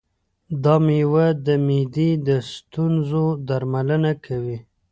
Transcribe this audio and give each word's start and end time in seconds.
دا 0.63 0.75
مېوه 0.85 1.27
د 1.45 1.47
معدې 1.65 2.09
د 2.27 2.29
ستونزو 2.51 3.25
درملنه 3.47 4.11
کوي. 4.25 4.57